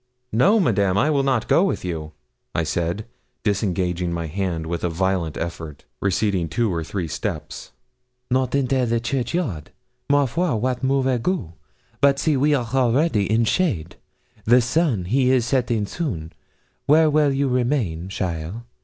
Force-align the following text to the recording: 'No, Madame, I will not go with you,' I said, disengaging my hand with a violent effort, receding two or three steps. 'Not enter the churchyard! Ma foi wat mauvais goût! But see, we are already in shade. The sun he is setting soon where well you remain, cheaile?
'No, 0.31 0.59
Madame, 0.59 0.97
I 0.97 1.11
will 1.11 1.21
not 1.21 1.47
go 1.47 1.63
with 1.63 1.85
you,' 1.85 2.13
I 2.55 2.63
said, 2.63 3.05
disengaging 3.43 4.11
my 4.11 4.25
hand 4.25 4.65
with 4.65 4.83
a 4.83 4.89
violent 4.89 5.37
effort, 5.37 5.85
receding 6.01 6.49
two 6.49 6.73
or 6.73 6.83
three 6.83 7.07
steps. 7.07 7.71
'Not 8.31 8.55
enter 8.55 8.87
the 8.87 8.99
churchyard! 8.99 9.69
Ma 10.09 10.25
foi 10.25 10.55
wat 10.55 10.83
mauvais 10.83 11.19
goût! 11.19 11.53
But 12.01 12.17
see, 12.17 12.35
we 12.35 12.55
are 12.55 12.65
already 12.73 13.31
in 13.31 13.45
shade. 13.45 13.95
The 14.45 14.61
sun 14.61 15.05
he 15.05 15.29
is 15.29 15.45
setting 15.45 15.85
soon 15.85 16.33
where 16.87 17.07
well 17.07 17.31
you 17.31 17.47
remain, 17.47 18.09
cheaile? 18.09 18.63